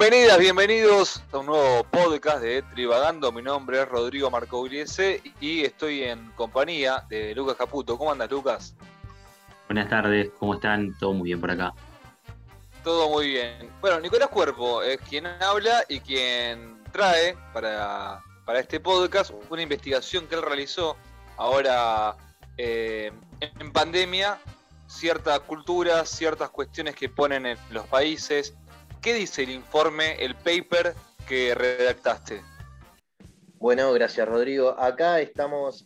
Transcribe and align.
Bienvenidas, 0.00 0.38
bienvenidos 0.38 1.22
a 1.32 1.38
un 1.38 1.46
nuevo 1.46 1.82
podcast 1.82 2.40
de 2.40 2.62
Tribagando. 2.62 3.32
Mi 3.32 3.42
nombre 3.42 3.82
es 3.82 3.88
Rodrigo 3.88 4.30
Marcogliese 4.30 5.20
y 5.40 5.64
estoy 5.64 6.04
en 6.04 6.30
compañía 6.36 7.04
de 7.08 7.34
Lucas 7.34 7.56
Caputo. 7.56 7.98
¿Cómo 7.98 8.12
andas, 8.12 8.30
Lucas? 8.30 8.76
Buenas 9.66 9.90
tardes, 9.90 10.30
¿cómo 10.38 10.54
están? 10.54 10.96
Todo 11.00 11.14
muy 11.14 11.24
bien 11.30 11.40
por 11.40 11.50
acá. 11.50 11.74
Todo 12.84 13.10
muy 13.10 13.26
bien. 13.26 13.72
Bueno, 13.80 13.98
Nicolás 13.98 14.28
Cuerpo 14.28 14.84
es 14.84 15.00
quien 15.00 15.26
habla 15.26 15.82
y 15.88 15.98
quien 15.98 16.80
trae 16.92 17.36
para, 17.52 18.22
este 18.54 18.78
podcast 18.78 19.32
una 19.50 19.62
investigación 19.62 20.28
que 20.28 20.36
él 20.36 20.42
realizó 20.42 20.96
ahora 21.36 22.14
eh, 22.56 23.10
en 23.40 23.72
pandemia, 23.72 24.38
ciertas 24.86 25.40
culturas, 25.40 26.08
ciertas 26.08 26.50
cuestiones 26.50 26.94
que 26.94 27.08
ponen 27.08 27.46
en 27.46 27.58
los 27.70 27.84
países. 27.88 28.54
¿Qué 29.00 29.14
dice 29.14 29.44
el 29.44 29.50
informe, 29.50 30.16
el 30.24 30.34
paper 30.34 30.94
que 31.26 31.54
redactaste? 31.54 32.42
Bueno, 33.58 33.92
gracias 33.92 34.28
Rodrigo. 34.28 34.78
Acá 34.78 35.20
estamos 35.20 35.84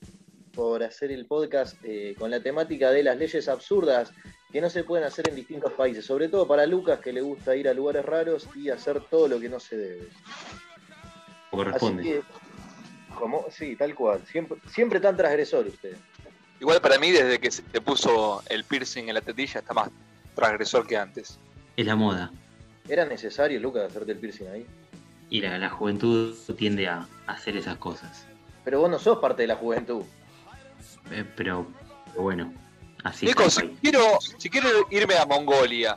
por 0.55 0.83
hacer 0.83 1.13
el 1.13 1.27
podcast 1.27 1.77
eh, 1.83 2.15
con 2.19 2.31
la 2.31 2.41
temática 2.41 2.91
de 2.91 3.03
las 3.03 3.17
leyes 3.17 3.49
absurdas 3.49 4.13
que 4.51 4.61
no 4.61 4.69
se 4.69 4.85
pueden 4.85 5.07
hacer 5.07 5.29
en 5.29 5.35
distintos 5.35 5.73
países, 5.73 6.05
sobre 6.05 6.29
todo 6.29 6.47
para 6.47 6.67
Lucas 6.67 7.01
que 7.01 7.13
le 7.13 7.23
gusta 7.23 7.57
ir 7.57 7.69
a 7.69 7.75
lugares 7.75 8.05
raros 8.05 8.49
y 8.55 8.69
hacer 8.69 9.01
todo 9.11 9.29
lo 9.29 9.41
que 9.41 9.49
no 9.49 9.59
se 9.59 9.77
debe. 9.77 10.09
Corresponde. 11.51 12.23
como, 13.15 13.47
sí, 13.51 13.77
tal 13.77 13.95
cual. 13.95 14.23
Siempre, 14.27 14.59
siempre 14.71 15.01
tan 15.01 15.17
transgresor 15.17 15.67
usted. 15.67 15.97
Igual 16.61 16.81
para 16.81 16.99
mí, 16.99 17.11
desde 17.11 17.39
que 17.39 17.51
se 17.51 17.63
te 17.63 17.81
puso 17.81 18.43
el 18.49 18.65
piercing 18.65 19.09
en 19.09 19.15
la 19.15 19.21
tetilla, 19.21 19.61
está 19.61 19.75
más 19.75 19.91
transgresor 20.35 20.87
que 20.87 20.97
antes. 20.97 21.39
Es 21.77 21.87
la 21.87 21.97
moda. 21.97 22.31
¿Era 22.89 23.05
necesario, 23.05 23.61
Lucas, 23.61 23.85
hacerte 23.85 24.13
el 24.13 24.19
piercing 24.19 24.49
ahí? 24.49 24.67
Y 25.31 25.41
la, 25.41 25.71
juventud 25.71 26.37
tiende 26.57 26.89
a 26.89 27.07
hacer 27.27 27.57
esas 27.57 27.79
cosas. 27.79 28.27
Pero 28.65 28.81
vos 28.81 28.91
no 28.91 28.99
sos 28.99 29.19
parte 29.19 29.43
de 29.43 29.49
la 29.49 29.57
juventud. 29.57 30.05
Eh, 31.11 31.25
pero, 31.37 31.67
bueno, 32.17 32.53
así 33.03 33.27
Nico, 33.27 33.49
si 33.49 33.69
quiero, 33.81 34.19
si 34.39 34.51
quiero 34.51 34.69
irme 34.91 35.17
a 35.17 35.25
Mongolia, 35.25 35.97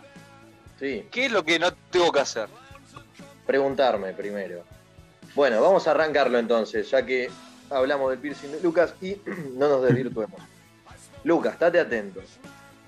sí. 0.80 1.06
¿qué 1.12 1.26
es 1.26 1.32
lo 1.32 1.44
que 1.44 1.60
no 1.60 1.74
tengo 1.92 2.12
que 2.12 2.20
hacer? 2.20 2.48
Preguntarme 3.46 4.14
primero. 4.14 4.64
Bueno, 5.36 5.62
vamos 5.62 5.88
a 5.88 5.92
arrancarlo 5.92 6.40
entonces, 6.40 6.90
ya 6.90 7.06
que 7.06 7.30
hablamos 7.70 8.12
del 8.12 8.20
piercing 8.20 8.52
de 8.52 8.62
Lucas 8.62 8.94
y 9.02 9.18
no 9.54 9.68
nos 9.68 9.84
desvirtuemos. 9.84 10.40
Lucas, 11.24 11.54
estate 11.54 11.80
atento. 11.80 12.22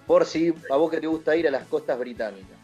Por 0.05 0.25
si 0.25 0.53
a 0.71 0.77
vos 0.77 0.89
que 0.89 1.01
te 1.01 1.07
gusta 1.07 1.35
ir 1.35 1.47
a 1.47 1.51
las 1.51 1.65
costas 1.67 1.99
británicas. 1.99 2.57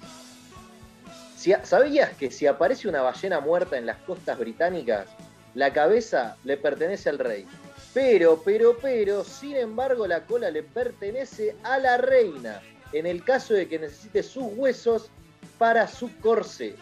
¿Sabías 1.63 2.15
que 2.15 2.31
si 2.31 2.47
aparece 2.47 2.87
una 2.87 3.01
ballena 3.01 3.41
muerta 3.41 3.77
en 3.77 3.85
las 3.85 3.97
costas 3.97 4.39
británicas, 4.39 5.07
la 5.55 5.73
cabeza 5.73 6.37
le 6.45 6.55
pertenece 6.55 7.09
al 7.09 7.19
rey? 7.19 7.45
Pero, 7.93 8.41
pero, 8.43 8.77
pero, 8.81 9.23
sin 9.25 9.57
embargo, 9.57 10.07
la 10.07 10.21
cola 10.21 10.49
le 10.49 10.63
pertenece 10.63 11.55
a 11.63 11.77
la 11.79 11.97
reina, 11.97 12.61
en 12.93 13.05
el 13.05 13.23
caso 13.23 13.53
de 13.53 13.67
que 13.67 13.77
necesite 13.77 14.23
sus 14.23 14.45
huesos 14.55 15.11
para 15.57 15.87
su 15.87 16.09
corsé. 16.19 16.75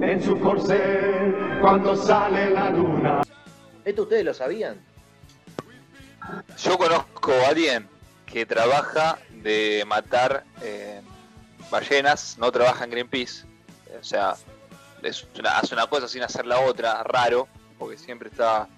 En 0.00 0.22
su 0.22 0.38
corsé, 0.38 0.78
cuando 1.60 1.96
sale 1.96 2.50
la 2.50 2.70
luna. 2.70 3.22
¿Esto 3.84 4.02
ustedes 4.02 4.24
lo 4.24 4.34
sabían? 4.34 4.76
Yo 6.58 6.76
conozco 6.76 7.32
a 7.32 7.48
alguien 7.48 7.88
que 8.26 8.44
trabaja 8.44 9.18
de 9.42 9.82
matar 9.86 10.44
eh, 10.62 11.00
ballenas, 11.70 12.36
no 12.38 12.50
trabaja 12.52 12.84
en 12.84 12.90
Greenpeace. 12.90 13.44
O 14.00 14.04
sea, 14.04 14.36
hace 15.02 15.74
una 15.74 15.86
cosa 15.86 16.08
sin 16.08 16.22
hacer 16.22 16.46
la 16.46 16.60
otra, 16.60 17.02
raro, 17.02 17.48
porque 17.78 17.98
siempre 17.98 18.28
está 18.28 18.68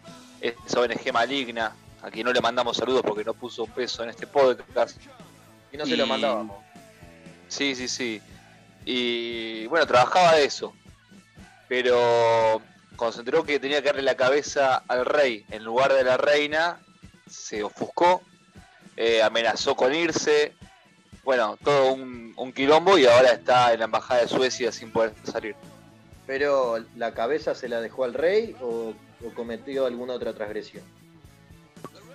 esa 0.41 0.81
ONG 0.81 1.13
maligna, 1.13 1.75
a 2.03 2.11
quien 2.11 2.27
no 2.27 2.33
le 2.33 2.41
mandamos 2.41 2.77
saludos 2.77 3.03
porque 3.03 3.25
no 3.25 3.35
puso 3.35 3.67
peso 3.67 4.03
en 4.03 4.11
este 4.11 4.27
podcast. 4.27 4.97
Y 5.73 5.77
no 5.77 5.87
se 5.87 5.97
lo 5.97 6.07
mandábamos. 6.07 6.57
Sí, 7.49 7.75
sí, 7.75 7.89
sí. 7.89 8.21
Y 8.85 9.67
bueno, 9.67 9.87
trabajaba 9.87 10.35
de 10.35 10.45
eso. 10.45 10.73
Pero 11.69 12.61
cuando 12.97 13.13
se 13.13 13.21
enteró 13.21 13.45
que 13.45 13.61
tenía 13.61 13.81
que 13.81 13.89
darle 13.89 14.03
la 14.03 14.17
cabeza 14.17 14.83
al 14.89 15.05
rey 15.05 15.45
en 15.51 15.63
lugar 15.63 15.93
de 15.93 16.05
la 16.05 16.17
reina, 16.17 16.81
se 17.29 17.63
ofuscó, 17.63 18.23
eh, 18.97 19.23
amenazó 19.23 19.77
con 19.77 19.95
irse, 19.95 20.55
bueno, 21.25 21.59
todo 21.63 21.93
un, 21.93 22.53
quilombo 22.55 22.99
y 22.99 23.07
ahora 23.07 23.33
está 23.33 23.73
en 23.73 23.81
la 23.81 23.85
embajada 23.85 24.23
de 24.23 24.29
Suecia 24.29 24.73
sin 24.73 24.91
poder 24.91 25.13
salir. 25.25 25.55
¿Pero 26.27 26.79
la 26.97 27.13
cabeza 27.13 27.55
se 27.55 27.69
la 27.69 27.81
dejó 27.81 28.05
al 28.05 28.15
rey 28.15 28.57
o, 28.61 28.95
cometió 29.35 29.87
alguna 29.87 30.15
otra 30.15 30.33
transgresión? 30.33 30.83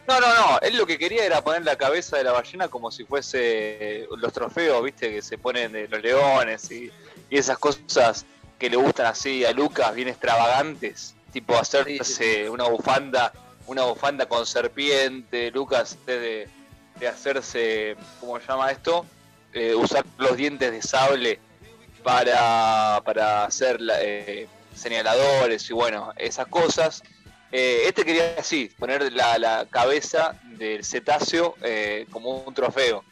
No, 0.08 0.20
no, 0.20 0.28
no. 0.28 0.60
Él 0.62 0.78
lo 0.78 0.86
que 0.86 0.98
quería 0.98 1.26
era 1.26 1.44
poner 1.44 1.64
la 1.64 1.76
cabeza 1.76 2.18
de 2.18 2.24
la 2.24 2.32
ballena 2.32 2.68
como 2.68 2.92
si 2.92 3.06
fuese 3.06 4.08
los 4.18 4.34
trofeos, 4.34 4.84
viste, 4.84 5.12
que 5.12 5.22
se 5.22 5.38
ponen 5.38 5.72
de 5.72 5.88
los 5.88 6.02
leones 6.02 6.72
y, 6.72 6.92
esas 7.30 7.58
cosas 7.58 8.26
que 8.60 8.70
le 8.70 8.78
gustan 8.78 9.08
así 9.08 9.44
a 9.44 9.52
Lucas, 9.52 9.94
bien 9.96 10.08
extravagantes. 10.08 11.16
Tipo 11.34 11.58
hacerse 11.58 12.50
una 12.50 12.66
bufanda, 12.66 13.34
una 13.68 13.84
bufanda 13.84 14.28
con 14.28 14.46
serpiente, 14.46 15.52
Lucas 15.52 15.98
de 16.06 16.48
de 17.00 17.08
hacerse, 17.08 17.96
¿cómo 18.20 18.40
se 18.40 18.48
llama 18.48 18.72
esto? 18.72 19.06
Eh, 19.54 19.74
usar 19.74 20.06
los 20.18 20.36
dientes 20.36 20.72
de 20.72 20.82
sable 20.82 21.40
para, 22.04 23.02
para 23.06 23.46
hacer 23.46 23.80
eh, 24.02 24.48
señaladores 24.74 25.70
y 25.70 25.74
bueno, 25.74 26.12
esas 26.18 26.48
cosas. 26.48 27.04
Eh, 27.52 27.84
este 27.86 28.04
quería 28.04 28.36
así, 28.38 28.70
poner 28.78 29.14
la, 29.14 29.66
cabeza 29.70 30.38
del 30.44 30.84
cetáceo 30.84 31.56
como 32.12 32.40
un 32.40 32.54
trofeo. 32.54 33.04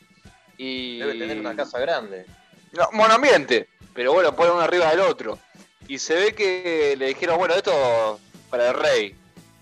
Y... 0.57 0.99
Debe 0.99 1.17
tener 1.17 1.39
una 1.39 1.55
casa 1.55 1.79
grande. 1.79 2.25
No, 2.73 2.89
monoambiente, 2.91 3.69
pero 3.93 4.13
bueno, 4.13 4.35
pone 4.35 4.51
uno 4.51 4.61
arriba 4.61 4.89
del 4.89 5.01
otro. 5.01 5.39
Y 5.88 5.99
se 5.99 6.16
ve 6.16 6.35
que 6.35 6.95
le 6.97 7.07
dijeron, 7.07 7.38
bueno, 7.38 7.53
esto 7.53 8.19
para 8.49 8.69
el 8.69 8.75
rey. 8.75 9.16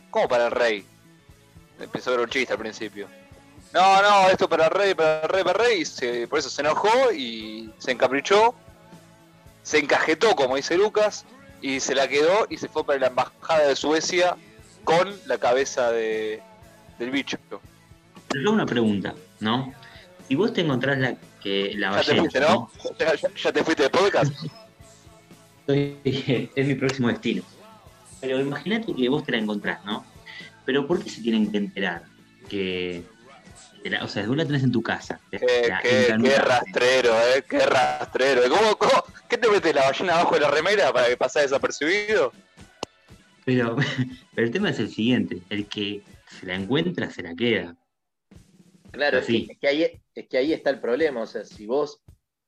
¿Cómo 0.09 0.27
para 0.27 0.47
el 0.47 0.51
rey? 0.51 0.85
Empezó 1.79 2.09
a 2.09 2.13
ver 2.13 2.21
un 2.21 2.29
chiste 2.29 2.53
al 2.53 2.59
principio. 2.59 3.07
No, 3.73 4.01
no, 4.01 4.29
esto 4.29 4.49
para 4.49 4.65
el 4.65 4.71
rey, 4.71 4.93
para 4.93 5.21
el 5.21 5.29
rey, 5.29 5.43
para 5.43 5.63
el 5.63 5.85
rey. 5.85 6.25
por 6.27 6.39
eso 6.39 6.49
se 6.49 6.61
enojó 6.61 7.11
y 7.11 7.71
se 7.77 7.91
encaprichó. 7.91 8.53
Se 9.63 9.79
encajetó, 9.79 10.35
como 10.35 10.55
dice 10.55 10.75
Lucas, 10.75 11.25
y 11.61 11.79
se 11.79 11.95
la 11.95 12.07
quedó 12.07 12.47
y 12.49 12.57
se 12.57 12.67
fue 12.67 12.83
para 12.83 12.99
la 12.99 13.07
embajada 13.07 13.67
de 13.67 13.75
Suecia 13.75 14.35
con 14.83 15.15
la 15.27 15.37
cabeza 15.37 15.91
de, 15.91 16.41
del 16.99 17.11
bicho. 17.11 17.37
Pero 18.27 18.51
una 18.51 18.65
pregunta, 18.65 19.13
¿no? 19.39 19.73
Si 20.27 20.35
vos 20.35 20.53
te 20.53 20.61
encontrás 20.61 20.97
la, 20.97 21.15
que 21.41 21.73
la 21.75 21.91
ballena... 21.91 22.01
Ya 22.13 22.13
te 22.13 22.19
fuiste, 22.21 22.39
¿no? 22.39 22.71
¿Ya, 23.43 23.51
te 23.51 23.63
fuiste 23.63 23.83
de 23.83 23.89
podcast? 23.89 24.33
es 25.67 26.67
mi 26.67 26.75
próximo 26.75 27.07
destino. 27.09 27.43
Pero 28.19 28.39
imagínate 28.39 28.93
que 28.93 29.09
vos 29.09 29.23
te 29.23 29.31
la 29.31 29.37
encontrás, 29.37 29.83
¿no? 29.85 30.05
Pero 30.65 30.87
¿por 30.87 31.03
qué 31.03 31.09
se 31.09 31.21
tienen 31.21 31.51
que 31.51 31.57
enterar 31.57 32.03
que 32.49 33.03
o 34.01 34.07
sea, 34.07 34.25
tú 34.25 34.35
la 34.35 34.45
tenés 34.45 34.63
en 34.63 34.71
tu 34.71 34.81
casa. 34.81 35.19
Qué, 35.29 36.37
rastrero, 36.37 37.13
eh, 37.35 37.43
qué 37.47 37.59
rastrero. 37.59 38.43
¿Cómo, 38.49 39.03
qué 39.27 39.37
te 39.37 39.49
metes 39.49 39.73
la 39.73 39.85
ballena 39.85 40.13
abajo 40.13 40.35
de 40.35 40.41
la 40.41 40.51
remera 40.51 40.93
para 40.93 41.07
que 41.07 41.17
pase 41.17 41.41
desapercibido? 41.41 42.31
Pero, 43.45 43.75
pero 44.35 44.47
el 44.47 44.53
tema 44.53 44.69
es 44.69 44.79
el 44.79 44.89
siguiente, 44.89 45.41
el 45.49 45.66
que 45.67 46.03
se 46.39 46.45
la 46.45 46.55
encuentra 46.55 47.09
se 47.09 47.23
la 47.23 47.35
queda. 47.35 47.75
Claro, 48.91 49.19
es 49.19 49.25
que, 49.25 49.67
ahí, 49.67 50.01
es 50.13 50.27
que 50.27 50.37
ahí 50.37 50.53
está 50.53 50.69
el 50.69 50.81
problema, 50.81 51.22
o 51.22 51.25
sea, 51.25 51.45
si 51.45 51.66
vos 51.66 52.01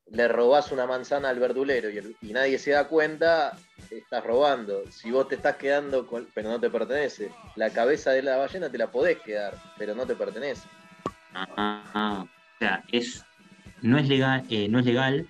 le 0.07 0.27
robás 0.27 0.74
una 0.74 0.86
manzana 0.86 1.29
al 1.29 1.39
verdulero 1.39 1.89
y, 1.89 2.15
y, 2.21 2.33
nadie 2.33 2.59
se 2.59 2.71
da 2.71 2.89
cuenta, 2.89 3.57
estás 3.89 4.24
robando. 4.25 4.83
Si 4.91 5.09
vos 5.09 5.29
te 5.29 5.36
estás 5.36 5.56
quedando, 5.56 6.06
con, 6.06 6.27
pero 6.33 6.50
no 6.50 6.59
te 6.59 6.69
pertenece, 6.69 7.31
la 7.56 7.69
cabeza 7.69 8.12
de 8.12 8.24
la 8.24 8.36
ballena 8.36 8.69
te 8.69 8.77
la 8.77 8.91
podés 8.91 9.19
quedar, 9.19 9.57
pero 9.77 9.95
no 9.95 10.06
te 10.06 10.15
pertenece. 10.15 10.68
Ah, 11.33 12.25
o 12.25 12.59
sea, 12.59 12.83
es, 12.91 13.24
no, 13.81 13.97
es 13.97 14.07
legal, 14.07 14.44
eh, 14.50 14.68
no 14.69 14.80
es 14.80 14.85
legal 14.85 15.27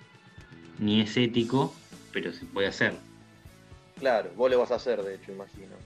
ni 0.78 1.00
es 1.00 1.16
ético, 1.16 1.74
pero 2.12 2.32
se 2.32 2.44
puede 2.46 2.68
hacer. 2.68 2.94
Claro, 3.98 4.30
vos 4.36 4.50
lo 4.50 4.58
vas 4.58 4.70
a 4.70 4.76
hacer, 4.76 5.02
de 5.02 5.14
hecho, 5.14 5.32
imagino. 5.32 5.76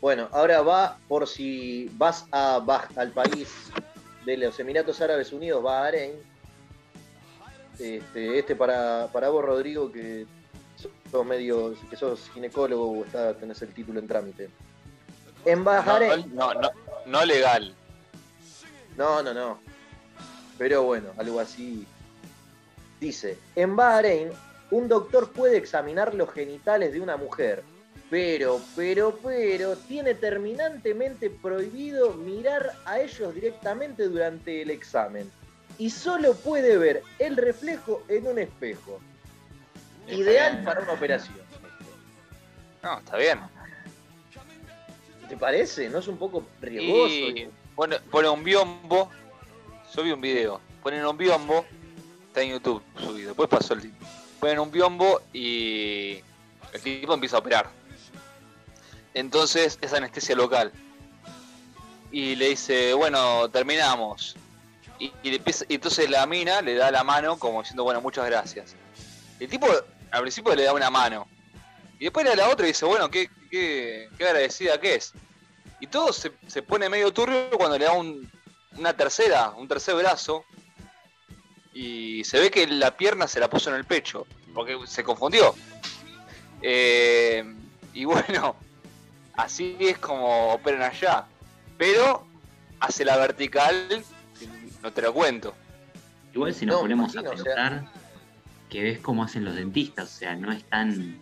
Bueno, 0.00 0.28
ahora 0.32 0.62
va 0.62 0.98
por 1.08 1.26
si 1.26 1.90
vas 1.94 2.26
a, 2.30 2.62
al 2.96 3.10
país 3.12 3.70
de 4.24 4.36
los 4.36 4.58
Emiratos 4.60 5.00
Árabes 5.00 5.32
Unidos, 5.32 5.64
va 5.64 5.78
a 5.78 5.80
Bahrein. 5.82 6.12
Este, 7.78 8.38
este 8.38 8.56
para, 8.56 9.08
para 9.12 9.28
vos, 9.28 9.44
Rodrigo, 9.44 9.90
que 9.92 10.26
sos 11.10 11.26
medio, 11.26 11.74
que 11.88 11.96
sos 11.96 12.30
ginecólogo 12.34 12.90
o 12.90 13.04
está, 13.04 13.34
tenés 13.34 13.60
el 13.62 13.72
título 13.72 14.00
en 14.00 14.08
trámite. 14.08 14.50
En 15.44 15.64
Bahrein. 15.64 16.34
no, 16.34 16.54
no, 16.54 16.70
no 17.06 17.24
legal. 17.24 17.74
No, 18.96 19.22
no, 19.22 19.32
no. 19.32 19.60
Pero 20.58 20.82
bueno, 20.82 21.10
algo 21.16 21.40
así. 21.40 21.86
Dice, 23.00 23.38
en 23.54 23.76
Bahrein 23.76 24.30
un 24.70 24.88
doctor 24.88 25.32
puede 25.32 25.56
examinar 25.56 26.14
los 26.14 26.30
genitales 26.30 26.92
de 26.92 27.00
una 27.00 27.16
mujer, 27.16 27.62
pero, 28.10 28.60
pero, 28.76 29.18
pero, 29.22 29.76
tiene 29.76 30.14
terminantemente 30.14 31.30
prohibido 31.30 32.14
mirar 32.14 32.72
a 32.84 33.00
ellos 33.00 33.34
directamente 33.34 34.08
durante 34.08 34.62
el 34.62 34.70
examen. 34.70 35.30
Y 35.78 35.90
solo 35.90 36.34
puede 36.34 36.76
ver 36.76 37.02
el 37.18 37.36
reflejo 37.36 38.02
en 38.08 38.26
un 38.26 38.38
espejo. 38.38 39.00
Ideal 40.08 40.64
para 40.64 40.80
una 40.80 40.92
operación. 40.92 41.38
No, 42.82 42.98
está 42.98 43.16
bien. 43.16 43.38
¿Te 45.28 45.36
parece? 45.36 45.88
¿No 45.90 45.98
es 45.98 46.08
un 46.08 46.16
poco 46.16 46.44
riesgoso? 46.60 47.14
Y 47.14 47.50
pone, 47.76 48.28
un 48.28 48.42
biombo. 48.42 49.10
Subí 49.92 50.10
un 50.12 50.20
video. 50.20 50.60
Ponen 50.82 51.04
un 51.04 51.16
biombo. 51.16 51.64
Está 52.28 52.42
en 52.42 52.50
YouTube 52.50 52.82
subido. 52.98 53.28
Después 53.28 53.48
pasó 53.48 53.74
el 53.74 53.82
tipo. 53.82 54.06
Ponen 54.40 54.58
un 54.58 54.70
biombo 54.70 55.22
y 55.32 56.20
el 56.72 56.82
tipo 56.82 57.14
empieza 57.14 57.36
a 57.36 57.40
operar. 57.40 57.70
Entonces 59.14 59.78
es 59.80 59.92
anestesia 59.92 60.36
local. 60.36 60.72
Y 62.10 62.36
le 62.36 62.50
dice, 62.50 62.94
bueno, 62.94 63.48
terminamos. 63.50 64.36
Y, 64.98 65.12
entonces 65.68 66.10
la 66.10 66.26
mina 66.26 66.60
le 66.60 66.74
da 66.74 66.90
la 66.90 67.04
mano 67.04 67.38
como 67.38 67.60
diciendo, 67.62 67.84
bueno, 67.84 68.00
muchas 68.00 68.26
gracias. 68.26 68.74
El 69.38 69.48
tipo 69.48 69.66
al 70.10 70.20
principio 70.22 70.54
le 70.54 70.64
da 70.64 70.72
una 70.72 70.90
mano. 70.90 71.26
Y 71.98 72.04
después 72.04 72.24
le 72.24 72.30
da 72.30 72.36
la 72.36 72.48
otra 72.48 72.66
y 72.66 72.68
dice, 72.68 72.84
bueno, 72.84 73.10
qué, 73.10 73.28
qué, 73.50 74.08
qué 74.16 74.24
agradecida 74.24 74.78
que 74.80 74.94
es. 74.94 75.12
Y 75.80 75.86
todo 75.86 76.12
se, 76.12 76.30
pone 76.62 76.88
medio 76.88 77.12
turbio 77.12 77.50
cuando 77.56 77.78
le 77.78 77.84
da 77.84 77.92
una 78.76 78.92
tercera, 78.94 79.50
un 79.50 79.68
tercer 79.68 79.94
brazo. 79.96 80.44
Y 81.72 82.24
se 82.24 82.40
ve 82.40 82.50
que 82.50 82.66
la 82.66 82.96
pierna 82.96 83.28
se 83.28 83.38
la 83.38 83.48
puso 83.48 83.70
en 83.70 83.76
el 83.76 83.84
pecho, 83.84 84.26
porque 84.54 84.76
se 84.86 85.04
confundió. 85.04 85.54
Eh, 86.62 87.44
y 87.94 88.04
bueno, 88.04 88.56
así 89.36 89.76
es 89.80 89.98
como 89.98 90.52
operan 90.54 90.82
allá. 90.82 91.26
Pero 91.76 92.26
hace 92.80 93.04
la 93.04 93.16
vertical, 93.16 94.04
no 94.82 94.92
te 94.92 95.02
lo 95.02 95.12
cuento. 95.12 95.54
Igual 96.34 96.54
si 96.54 96.66
nos 96.66 96.80
ponemos 96.80 97.16
a 97.16 97.22
pensar 97.22 97.84
que 98.68 98.82
ves 98.82 98.98
cómo 98.98 99.24
hacen 99.24 99.44
los 99.44 99.54
dentistas, 99.54 100.14
o 100.14 100.18
sea, 100.18 100.36
no 100.36 100.52
es 100.52 100.64
tan 100.64 101.18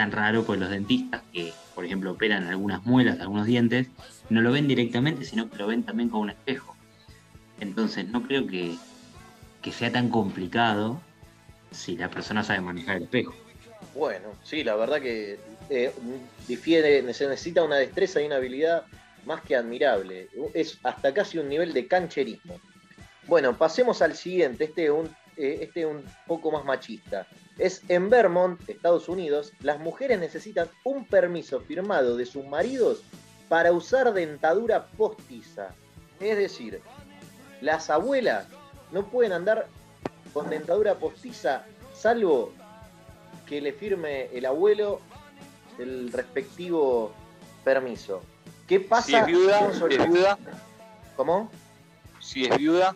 tan 0.00 0.12
raro, 0.12 0.44
pues 0.44 0.58
los 0.58 0.70
dentistas 0.70 1.22
que, 1.32 1.52
por 1.74 1.84
ejemplo, 1.84 2.12
operan 2.12 2.46
algunas 2.46 2.86
muelas, 2.86 3.20
algunos 3.20 3.46
dientes, 3.46 3.88
no 4.30 4.40
lo 4.40 4.50
ven 4.50 4.66
directamente, 4.66 5.26
sino 5.26 5.50
que 5.50 5.58
lo 5.58 5.66
ven 5.66 5.82
también 5.82 6.08
con 6.08 6.20
un 6.20 6.30
espejo. 6.30 6.74
Entonces, 7.60 8.08
no 8.08 8.22
creo 8.22 8.46
que, 8.46 8.76
sea 9.70 9.92
tan 9.92 10.08
complicado 10.08 11.00
si 11.70 11.96
la 11.96 12.10
persona 12.10 12.42
sabe 12.42 12.60
manejar 12.60 12.96
el 12.96 13.02
espejo. 13.04 13.34
Bueno, 13.94 14.32
sí, 14.42 14.64
la 14.64 14.74
verdad 14.74 15.00
que 15.00 15.38
eh, 15.68 15.92
difiere, 16.48 17.12
se 17.12 17.28
necesita 17.28 17.62
una 17.62 17.76
destreza 17.76 18.20
y 18.20 18.26
una 18.26 18.36
habilidad 18.36 18.84
más 19.26 19.42
que 19.42 19.54
admirable. 19.54 20.28
Es 20.54 20.78
hasta 20.82 21.12
casi 21.14 21.38
un 21.38 21.48
nivel 21.48 21.72
de 21.72 21.86
cancherismo. 21.86 22.60
Bueno, 23.26 23.56
pasemos 23.56 24.02
al 24.02 24.16
siguiente, 24.16 24.64
este 24.64 24.90
un, 24.90 25.06
eh, 25.36 25.58
este 25.60 25.86
un 25.86 26.02
poco 26.26 26.50
más 26.50 26.64
machista 26.64 27.26
es 27.60 27.82
en 27.88 28.08
Vermont, 28.08 28.58
Estados 28.68 29.08
Unidos, 29.08 29.52
las 29.60 29.78
mujeres 29.78 30.18
necesitan 30.18 30.68
un 30.82 31.04
permiso 31.06 31.60
firmado 31.60 32.16
de 32.16 32.24
sus 32.24 32.44
maridos 32.46 33.02
para 33.48 33.70
usar 33.72 34.12
dentadura 34.14 34.86
postiza. 34.86 35.74
Es 36.20 36.38
decir, 36.38 36.80
las 37.60 37.90
abuelas 37.90 38.46
no 38.92 39.06
pueden 39.06 39.32
andar 39.32 39.66
con 40.32 40.50
dentadura 40.50 40.94
postiza 40.94 41.64
salvo 41.94 42.52
que 43.46 43.60
le 43.60 43.72
firme 43.72 44.28
el 44.32 44.46
abuelo 44.46 45.00
el 45.78 46.12
respectivo 46.12 47.12
permiso. 47.64 48.22
¿Qué 48.66 48.80
pasa 48.80 49.06
si 49.06 49.14
es 49.16 49.26
viuda? 49.26 49.72
Si 49.72 49.94
es 49.94 50.08
viuda 50.10 50.38
¿Cómo? 51.16 51.50
Si 52.20 52.44
es 52.44 52.56
viuda. 52.56 52.94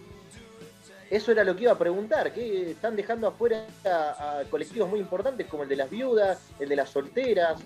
Eso 1.11 1.33
era 1.33 1.45
lo 1.45 1.55
que 1.55 1.65
iba 1.65 1.73
a 1.73 1.79
preguntar, 1.79 2.33
que 2.33 2.71
están 2.71 2.97
dejando 2.97 3.29
afuera 3.29 3.67
a, 3.85 4.43
colectivos 4.51 4.89
muy 4.89 5.01
importantes 5.01 5.47
como 5.47 5.65
el 5.65 5.69
de 5.69 5.77
las 5.77 5.91
viudas, 5.91 6.39
el 6.59 6.69
de 6.69 6.77
las 6.77 6.91
solteras. 6.91 7.61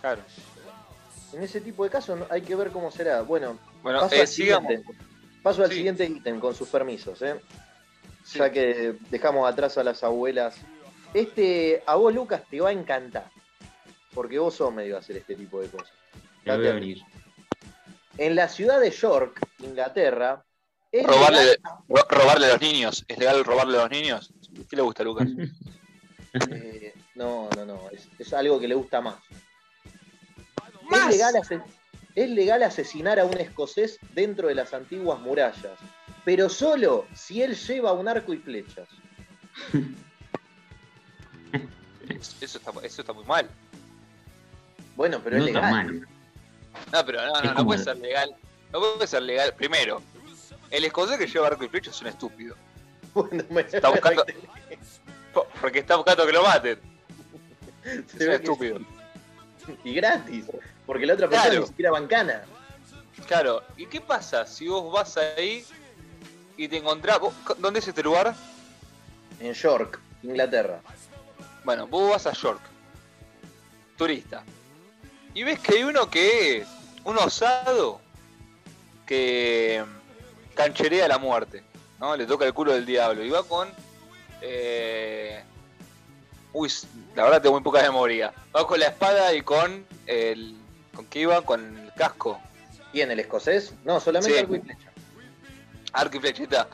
Claro. 0.00 0.22
En 1.32 1.42
ese 1.42 1.60
tipo 1.60 1.84
de 1.84 1.90
casos 1.90 2.20
hay 2.30 2.42
que 2.42 2.54
ver 2.54 2.70
cómo 2.70 2.90
será. 2.90 3.22
Bueno, 3.22 3.58
paso, 3.82 4.14
eh, 4.14 4.20
al, 4.20 4.28
siguiente, 4.28 4.82
paso 5.44 5.62
al 5.62 5.70
siguiente 5.70 6.06
ítem 6.06 6.40
con 6.40 6.54
sus 6.54 6.68
permisos, 6.70 7.20
¿eh? 7.20 7.38
ya 8.32 8.50
que 8.50 8.96
dejamos 9.10 9.46
atrás 9.46 9.76
a 9.76 9.84
las 9.84 10.02
abuelas. 10.02 10.56
Este, 11.12 11.82
a 11.86 11.96
vos 11.96 12.14
Lucas 12.14 12.42
te 12.50 12.62
va 12.62 12.70
a 12.70 12.72
encantar, 12.72 13.30
porque 14.14 14.38
vos 14.38 14.54
sos 14.54 14.72
medio 14.72 14.96
a 14.96 15.00
hacer 15.00 15.18
este 15.18 15.36
tipo 15.36 15.60
de 15.60 15.68
cosas. 15.68 15.92
En 18.16 18.34
la 18.34 18.48
ciudad 18.48 18.80
de 18.80 18.90
York, 18.90 19.38
Inglaterra, 19.58 20.42
robarle, 21.04 21.58
robarle 22.08 22.46
a 22.46 22.52
los 22.52 22.60
niños. 22.62 23.04
¿Es 23.06 23.18
legal 23.18 23.44
robarle 23.44 23.76
a 23.76 23.82
los 23.82 23.90
niños? 23.90 24.32
¿Qué 24.68 24.76
le 24.76 24.82
gusta 24.82 25.02
a 25.02 25.06
Lucas? 25.06 25.28
Eh, 26.50 26.92
no, 27.14 27.48
no, 27.54 27.64
no. 27.64 27.82
Es, 28.18 28.32
algo 28.32 28.58
que 28.58 28.66
le 28.66 28.74
gusta 28.74 29.00
más. 29.00 29.14
¿Es 30.90 31.06
legal, 31.06 31.36
es 32.14 32.30
legal 32.30 32.62
asesinar 32.62 33.18
a 33.18 33.24
un 33.24 33.36
escocés 33.38 33.98
dentro 34.12 34.48
de 34.48 34.54
las 34.54 34.72
antiguas 34.72 35.20
murallas, 35.20 35.78
pero 36.24 36.48
solo 36.48 37.06
si 37.14 37.42
él 37.42 37.54
lleva 37.56 37.92
un 37.92 38.08
arco 38.08 38.32
y 38.32 38.38
flechas. 38.38 38.88
Eso 42.40 42.58
está, 42.58 42.72
eso 42.82 43.00
está 43.02 43.12
muy 43.12 43.24
mal. 43.24 43.48
Bueno, 44.96 45.20
pero 45.22 45.38
es 45.38 45.44
legal. 45.44 46.06
No, 46.92 47.06
pero 47.06 47.26
no, 47.26 47.42
no, 47.42 47.54
no 47.54 47.64
puede 47.64 47.82
ser 47.82 47.96
legal. 47.98 48.34
No 48.72 48.80
puede 48.80 49.06
ser 49.06 49.22
legal. 49.22 49.54
Primero, 49.54 50.02
el 50.70 50.84
escocés 50.84 51.18
que 51.18 51.26
lleva 51.26 51.48
arco 51.48 51.64
y 51.64 51.68
flecha 51.68 51.90
es 51.90 52.00
un 52.00 52.08
estúpido. 52.08 52.56
Bueno, 53.14 53.44
me 53.48 53.60
está 53.60 53.90
buscando. 53.90 54.24
Porque 55.60 55.78
está 55.78 55.94
buscando 55.94 56.26
que 56.26 56.32
lo 56.32 56.42
maten. 56.42 56.80
es 57.84 58.26
un 58.26 58.32
estúpido. 58.32 58.80
Y 59.84 59.94
gratis. 59.94 60.46
Porque 60.86 61.06
la 61.06 61.14
otra 61.14 61.28
persona 61.28 61.60
ni 61.60 61.66
siquiera 61.66 61.90
bancana. 61.90 62.44
Claro. 63.26 63.62
¿Y 63.76 63.86
qué 63.86 64.00
pasa 64.00 64.46
si 64.46 64.68
vos 64.68 64.92
vas 64.92 65.16
ahí 65.16 65.64
y 66.56 66.68
te 66.68 66.78
encontrás. 66.78 67.18
¿Dónde 67.58 67.80
es 67.80 67.88
este 67.88 68.02
lugar? 68.02 68.34
En 69.40 69.52
York, 69.52 70.00
Inglaterra. 70.22 70.80
Bueno, 71.64 71.86
vos 71.86 72.10
vas 72.10 72.26
a 72.26 72.32
York. 72.32 72.60
Turista. 73.96 74.44
Y 75.34 75.42
ves 75.42 75.58
que 75.58 75.76
hay 75.76 75.84
uno 75.84 76.08
que. 76.08 76.64
Un 77.04 77.18
osado. 77.18 78.00
Que 79.06 79.84
cancherea 80.54 81.08
la 81.08 81.18
muerte, 81.18 81.62
¿no? 82.00 82.16
Le 82.16 82.26
toca 82.26 82.46
el 82.46 82.54
culo 82.54 82.72
del 82.72 82.86
diablo. 82.86 83.24
Y 83.24 83.30
va 83.30 83.42
con. 83.42 83.68
Eh, 84.40 85.42
uy, 86.52 86.70
la 87.14 87.24
verdad 87.24 87.42
tengo 87.42 87.54
muy 87.54 87.64
poca 87.64 87.82
memoria. 87.82 88.32
Va 88.54 88.66
con 88.66 88.78
la 88.78 88.86
espada 88.86 89.34
y 89.34 89.42
con 89.42 89.86
el. 90.06 90.56
¿Con 90.94 91.06
qué 91.06 91.20
iba? 91.20 91.42
Con 91.42 91.78
el 91.78 91.92
casco. 91.94 92.40
¿Y 92.92 93.00
en 93.00 93.10
el 93.10 93.20
escocés? 93.20 93.74
No, 93.84 94.00
solamente 94.00 94.38
arco 94.38 94.56
y 94.56 94.60
flecha. 94.60 94.92
Arco 95.92 96.16
y 96.16 96.20
flechita. 96.20 96.68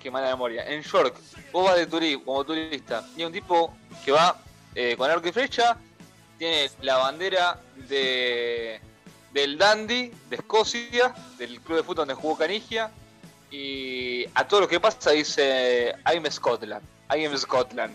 Qué 0.00 0.10
mala 0.10 0.28
memoria. 0.28 0.66
En 0.66 0.82
York, 0.82 1.16
vos 1.52 1.64
vas 1.64 1.76
de 1.76 1.86
turismo, 1.86 2.24
como 2.24 2.44
turista. 2.44 3.04
Y 3.16 3.20
hay 3.20 3.26
un 3.26 3.32
tipo 3.32 3.74
que 4.04 4.12
va 4.12 4.38
eh, 4.74 4.96
con 4.96 5.10
arco 5.10 5.28
y 5.28 5.32
flecha. 5.32 5.76
Tiene 6.38 6.70
la 6.82 6.96
bandera 6.96 7.60
de 7.88 8.80
del 9.36 9.58
Dandy 9.58 10.10
de 10.30 10.36
Escocia, 10.36 11.14
del 11.36 11.60
club 11.60 11.76
de 11.76 11.82
fútbol 11.82 12.06
donde 12.06 12.14
jugó 12.14 12.38
Canigia, 12.38 12.90
y 13.50 14.24
a 14.34 14.48
todo 14.48 14.62
lo 14.62 14.68
que 14.68 14.80
pasa 14.80 15.10
dice 15.10 15.94
I'm 16.10 16.24
Scotland, 16.30 16.82
I'm 17.14 17.36
Scotland. 17.36 17.94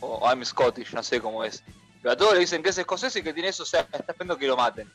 O 0.00 0.28
I'm 0.28 0.44
Scottish, 0.44 0.92
no 0.94 1.02
sé 1.04 1.20
cómo 1.20 1.44
es. 1.44 1.62
Pero 2.02 2.12
a 2.12 2.16
todos 2.16 2.34
le 2.34 2.40
dicen 2.40 2.62
que 2.62 2.70
es 2.70 2.78
escocés 2.78 3.14
y 3.16 3.22
que 3.22 3.32
tiene 3.32 3.48
eso, 3.48 3.62
o 3.62 3.66
sea, 3.66 3.80
está 3.80 3.98
esperando 3.98 4.36
que 4.36 4.46
lo 4.46 4.56
maten. 4.56 4.90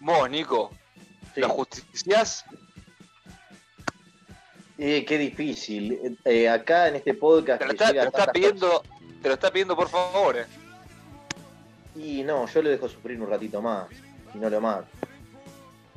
Vos, 0.00 0.30
Nico, 0.30 0.70
¿lo 1.36 1.48
justicias? 1.48 2.44
Eh, 4.78 5.04
qué 5.04 5.18
difícil. 5.18 6.18
Eh, 6.24 6.48
acá 6.48 6.88
en 6.88 6.96
este 6.96 7.14
podcast. 7.14 7.60
Te 7.60 7.66
lo, 7.66 7.72
está, 7.72 8.32
pidiendo, 8.32 8.82
te 9.20 9.28
lo 9.28 9.34
está 9.34 9.50
pidiendo 9.50 9.76
por 9.76 9.90
favor. 9.90 10.38
Eh. 10.38 10.46
Y 11.96 12.22
no, 12.22 12.46
yo 12.46 12.62
lo 12.62 12.70
dejo 12.70 12.88
sufrir 12.88 13.20
un 13.20 13.28
ratito 13.28 13.60
más. 13.60 13.88
Y 14.34 14.38
no 14.38 14.48
lo 14.48 14.60
mato. 14.60 14.86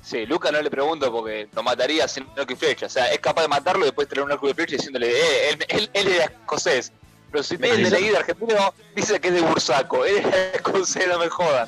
Sí, 0.01 0.25
Luca 0.25 0.51
no 0.51 0.61
le 0.61 0.69
pregunto 0.69 1.09
porque 1.13 1.47
lo 1.53 1.63
mataría 1.63 2.09
sin 2.09 2.27
arco 2.35 2.51
y 2.51 2.55
flecha. 2.57 2.87
O 2.87 2.89
sea, 2.89 3.05
es 3.13 3.19
capaz 3.19 3.43
de 3.43 3.47
matarlo 3.47 3.83
y 3.83 3.85
después 3.85 4.07
tener 4.09 4.25
un 4.25 4.31
arco 4.33 4.49
y 4.49 4.53
flecha 4.53 4.75
diciéndole, 4.75 5.11
eh, 5.11 5.49
él, 5.51 5.65
él, 5.69 5.89
él 5.93 6.07
es 6.09 6.19
escocés. 6.19 6.91
Pero 7.33 7.43
si 7.43 7.57
de 7.57 8.15
argentino, 8.15 8.75
dice 8.95 9.19
que 9.19 9.29
es 9.29 9.33
de 9.33 9.41
Bursaco. 9.41 10.05
Él 10.05 10.17
es 10.33 10.55
escocés, 10.55 11.07
no 11.07 11.17
me 11.17 11.29
jodan. 11.29 11.67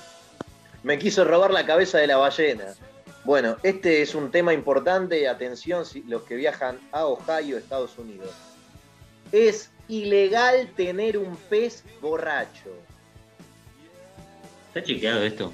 Me 0.84 1.00
quiso 1.00 1.26
robar 1.26 1.50
la 1.50 1.66
cabeza 1.66 1.98
de 1.98 2.06
la 2.06 2.18
ballena. 2.18 2.76
Bueno, 3.24 3.58
este 3.64 4.04
es 4.04 4.14
un 4.14 4.30
tema 4.30 4.54
importante. 4.54 5.28
Atención, 5.28 5.84
los 6.08 6.22
que 6.22 6.36
viajan 6.36 6.80
a 6.92 7.08
Ohio, 7.08 7.58
Estados 7.58 7.98
Unidos. 7.98 8.30
Es 9.32 9.72
ilegal 9.88 10.72
tener 10.76 11.18
un 11.18 11.36
pez 11.36 11.84
borracho. 12.00 12.70
¿Está 14.68 14.84
chequeado 14.84 15.24
esto? 15.24 15.52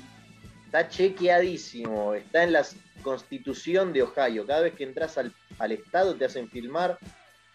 Está 0.65 0.89
chequeadísimo. 0.89 2.15
Está 2.15 2.43
en 2.43 2.51
la 2.51 2.65
constitución 3.01 3.93
de 3.93 4.03
Ohio. 4.03 4.45
Cada 4.45 4.59
vez 4.59 4.73
que 4.73 4.83
entras 4.83 5.17
al, 5.17 5.33
estado 5.71 6.15
te 6.15 6.25
hacen 6.25 6.49
filmar 6.49 6.97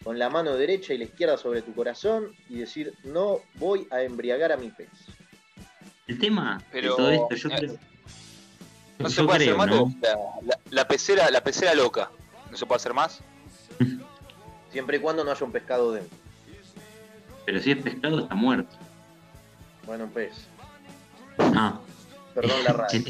con 0.06 0.20
la 0.20 0.30
mano 0.30 0.54
derecha 0.54 0.94
y 0.94 0.98
la 0.98 1.04
izquierda 1.06 1.36
sobre 1.36 1.62
tu 1.62 1.74
corazón 1.74 2.32
y 2.48 2.58
decir, 2.60 2.94
no 3.02 3.40
voy 3.54 3.88
a 3.90 4.02
embriagar 4.02 4.52
a 4.52 4.56
mi 4.56 4.70
pez. 4.70 4.88
El 6.06 6.20
tema 6.20 6.62
Pero, 6.70 6.90
de 6.90 6.96
todo 6.96 7.10
esto, 7.10 7.34
yo 7.34 7.48
eh, 7.48 7.54
creo... 7.58 7.78
No 9.00 9.10
se 9.10 9.24
puede 9.24 9.50
hacer 9.50 9.56
más 9.56 9.68
la, 10.70 10.86
pecera, 10.86 11.28
la 11.28 11.42
pecera 11.42 11.74
loca. 11.74 12.12
¿No 12.52 12.56
se 12.56 12.64
puede 12.66 12.76
hacer 12.76 12.94
más? 12.94 13.20
Siempre 14.70 14.98
y 14.98 15.00
cuando 15.00 15.24
no 15.24 15.32
haya 15.32 15.44
un 15.44 15.50
pescado 15.50 15.90
dentro. 15.90 16.16
Pero 17.44 17.60
si 17.60 17.72
es 17.72 17.82
pescado 17.82 18.20
está 18.20 18.36
muerto. 18.36 18.76
Bueno, 19.86 20.04
un 20.04 20.10
pez. 20.10 20.34
Ah. 21.36 21.80
Perdón 22.32 22.62
la 22.62 22.72
radio. 22.74 23.02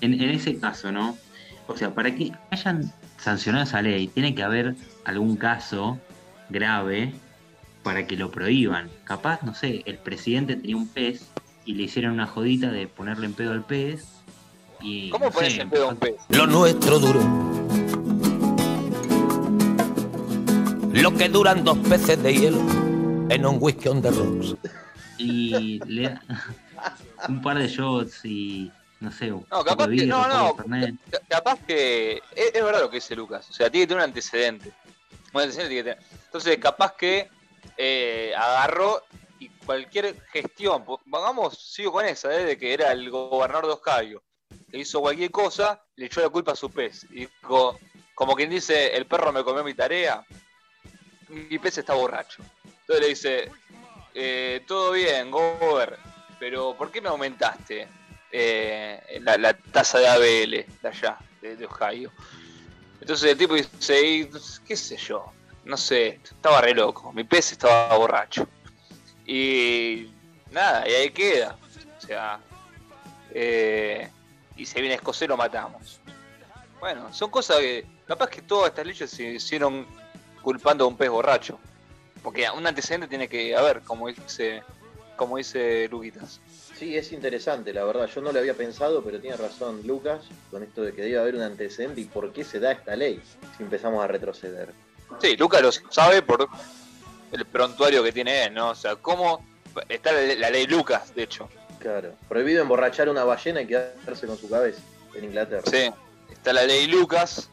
En, 0.00 0.22
ese 0.22 0.58
caso, 0.58 0.90
¿no? 0.90 1.18
O 1.66 1.76
sea, 1.76 1.90
para 1.94 2.14
que 2.14 2.32
hayan 2.50 2.90
sancionado 3.18 3.64
esa 3.64 3.82
ley, 3.82 4.08
tiene 4.08 4.34
que 4.34 4.42
haber 4.42 4.74
algún 5.04 5.36
caso 5.36 5.98
grave 6.48 7.12
para 7.82 8.06
que 8.06 8.16
lo 8.16 8.30
prohíban. 8.30 8.88
Capaz, 9.04 9.42
no 9.42 9.54
sé, 9.54 9.82
el 9.86 9.98
presidente 9.98 10.56
tenía 10.56 10.76
un 10.76 10.88
pez 10.88 11.28
y 11.64 11.74
le 11.74 11.84
hicieron 11.84 12.12
una 12.12 12.26
jodita 12.26 12.70
de 12.70 12.86
ponerle 12.86 13.26
en 13.26 13.34
pedo 13.34 13.52
al 13.52 13.64
pez. 13.64 14.06
Y, 14.80 15.10
¿Cómo 15.10 15.30
pones 15.30 15.58
en 15.58 15.68
pedo 15.68 15.86
a 15.86 15.88
un 15.90 15.96
pez? 15.96 16.14
Lo 16.28 16.46
nuestro 16.46 16.98
duro. 16.98 17.20
Lo 20.92 21.14
que 21.14 21.28
duran 21.28 21.64
dos 21.64 21.78
peces 21.78 22.22
de 22.22 22.34
hielo 22.34 22.58
en 23.28 23.46
un 23.46 23.58
whisky 23.60 23.88
on 23.88 24.02
the 24.02 24.10
rocks. 24.10 24.56
Y 25.18 25.80
le 25.86 26.18
un 27.28 27.42
par 27.42 27.58
de 27.58 27.68
shots 27.68 28.24
y 28.24 28.70
no 29.00 29.12
sé, 29.12 29.28
no, 29.28 29.64
capaz 29.64 29.88
que, 29.88 30.06
no, 30.06 30.26
no, 30.26 30.56
capaz 31.28 31.60
que 31.64 32.20
es, 32.34 32.52
verdad 32.52 32.80
lo 32.80 32.90
que 32.90 32.96
dice 32.96 33.14
Lucas, 33.14 33.48
o 33.48 33.52
sea, 33.52 33.70
tiene 33.70 33.84
que 33.84 33.88
tener 33.88 34.02
un 34.02 34.08
antecedente. 34.08 34.72
Un 35.32 35.42
antecedente 35.42 35.74
tiene 35.74 35.84
que 35.84 35.94
tener. 35.94 36.24
Entonces, 36.24 36.58
capaz 36.58 36.94
que 36.96 37.30
eh, 37.76 38.32
agarró 38.36 39.02
y 39.38 39.50
cualquier 39.50 40.20
gestión, 40.32 40.84
vamos, 41.06 41.58
sigo 41.58 41.92
con 41.92 42.06
esa, 42.06 42.34
eh, 42.34 42.44
de 42.44 42.58
que 42.58 42.74
era 42.74 42.90
el 42.90 43.08
gobernador 43.08 43.66
de 43.66 43.72
Ohio, 43.74 44.22
le 44.72 44.80
hizo 44.80 45.00
cualquier 45.00 45.30
cosa, 45.30 45.80
le 45.94 46.06
echó 46.06 46.20
la 46.20 46.28
culpa 46.28 46.52
a 46.52 46.56
su 46.56 46.70
pez. 46.70 47.04
Y 47.10 47.26
dijo, 47.26 47.78
como 48.16 48.34
quien 48.34 48.50
dice, 48.50 48.96
el 48.96 49.06
perro 49.06 49.32
me 49.32 49.44
comió 49.44 49.62
mi 49.62 49.74
tarea, 49.74 50.24
mi 51.28 51.58
pez 51.60 51.78
está 51.78 51.94
borracho. 51.94 52.42
Entonces 52.64 53.00
le 53.00 53.08
dice, 53.08 53.52
eh, 54.12 54.64
todo 54.66 54.90
bien, 54.90 55.30
Gober, 55.30 55.98
pero 56.40 56.74
¿por 56.76 56.90
qué 56.90 57.00
me 57.00 57.10
aumentaste 57.10 57.86
eh, 58.32 59.20
la, 59.22 59.54
tasa 59.54 59.98
de 59.98 60.08
ABL 60.08 60.50
de 60.82 60.88
allá, 60.88 61.18
de, 61.40 61.66
Ohio? 61.66 62.12
Entonces 63.00 63.30
el 63.30 63.38
tipo 63.38 63.54
dice, 63.54 64.28
qué 64.66 64.76
sé 64.76 64.96
yo, 64.96 65.32
no 65.64 65.76
sé, 65.76 66.20
estaba 66.22 66.60
re 66.60 66.74
loco, 66.74 67.12
mi 67.12 67.24
pez 67.24 67.52
estaba 67.52 67.96
borracho. 67.96 68.48
Y 69.26 70.10
nada, 70.50 70.88
y 70.88 70.92
ahí 70.92 71.10
queda. 71.10 71.56
O 71.96 72.00
sea, 72.00 72.40
eh, 73.30 74.10
y 74.56 74.66
se 74.66 74.80
viene 74.80 74.96
escocés 74.96 75.28
lo 75.28 75.36
matamos. 75.36 76.00
Bueno, 76.80 77.12
son 77.12 77.30
cosas 77.30 77.58
que 77.58 77.86
capaz 78.06 78.30
que 78.30 78.42
todas 78.42 78.70
estas 78.70 78.86
leyes 78.86 79.10
se 79.10 79.24
hicieron 79.24 79.86
culpando 80.42 80.84
a 80.84 80.88
un 80.88 80.96
pez 80.96 81.10
borracho. 81.10 81.58
Porque 82.22 82.48
un 82.50 82.66
antecedente 82.66 83.06
tiene 83.06 83.28
que 83.28 83.54
haber, 83.54 83.82
como 83.82 84.08
dice, 84.08 84.62
como 85.16 85.36
dice 85.36 85.88
Luquitas. 85.88 86.40
Sí, 86.78 86.96
es 86.96 87.12
interesante, 87.12 87.72
la 87.72 87.84
verdad. 87.84 88.08
Yo 88.14 88.20
no 88.20 88.32
lo 88.32 88.38
había 88.38 88.54
pensado, 88.54 89.02
pero 89.02 89.20
tiene 89.20 89.36
razón 89.36 89.82
Lucas 89.84 90.24
con 90.50 90.62
esto 90.62 90.82
de 90.82 90.92
que 90.92 91.02
debe 91.02 91.18
haber 91.18 91.34
un 91.34 91.42
antecedente 91.42 92.00
y 92.00 92.04
por 92.04 92.32
qué 92.32 92.44
se 92.44 92.60
da 92.60 92.72
esta 92.72 92.94
ley 92.94 93.20
si 93.56 93.62
empezamos 93.62 94.02
a 94.04 94.06
retroceder. 94.06 94.72
Sí, 95.20 95.36
Lucas 95.36 95.62
lo 95.62 95.72
sabe 95.72 96.22
por 96.22 96.48
el 97.32 97.44
prontuario 97.46 98.02
que 98.02 98.12
tiene 98.12 98.44
él, 98.44 98.54
¿no? 98.54 98.70
O 98.70 98.74
sea, 98.74 98.96
cómo 98.96 99.44
está 99.88 100.12
la, 100.12 100.50
ley 100.50 100.66
Lucas, 100.66 101.14
de 101.14 101.24
hecho. 101.24 101.48
Claro, 101.80 102.12
prohibido 102.28 102.62
emborrachar 102.62 103.08
una 103.08 103.24
ballena 103.24 103.62
y 103.62 103.66
quedarse 103.66 104.26
con 104.26 104.38
su 104.38 104.48
cabeza 104.48 104.80
en 105.14 105.24
Inglaterra. 105.24 105.64
Sí, 105.70 105.90
está 106.30 106.52
la 106.52 106.64
ley 106.64 106.86
Lucas 106.86 107.50